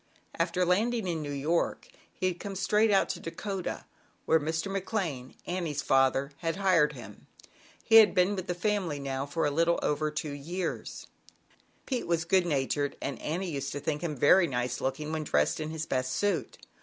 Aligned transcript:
After 0.39 0.65
landing 0.65 1.05
in 1.07 1.21
New 1.21 1.31
York 1.31 1.87
he 2.11 2.25
had 2.25 2.39
come 2.39 2.55
straight 2.55 2.89
out 2.89 3.07
to 3.09 3.19
Dakota, 3.19 3.85
where 4.25 4.39
Mr. 4.39 4.71
Mc 4.71 4.91
Lane, 4.91 5.35
Annie's 5.45 5.83
father, 5.83 6.31
had 6.37 6.55
hired 6.55 6.93
him. 6.93 7.27
He 7.83 7.97
had 7.97 8.15
been 8.15 8.35
with 8.35 8.47
the 8.47 8.55
family 8.55 8.97
now 8.97 9.27
for 9.27 9.45
a 9.45 9.51
little 9.51 9.79
over 9.83 10.09
two 10.09 10.31
years. 10.31 11.05
ZAUBERLINDA, 11.05 11.37
THE 11.37 11.45
WISE 11.45 11.69
WITCH. 11.69 11.99
57 12.01 12.01
Pete 12.01 12.07
was 12.07 12.25
good 12.25 12.45
natured, 12.47 12.97
and 12.99 13.21
Annie 13.21 13.51
used 13.51 13.71
to 13.73 13.79
think 13.79 14.01
him 14.01 14.15
very 14.15 14.47
nice 14.47 14.81
looking 14.81 15.11
when 15.11 15.23
dressed 15.23 15.59
in 15.59 15.69
his 15.69 15.85
best 15.85 16.13
suit. 16.13 16.57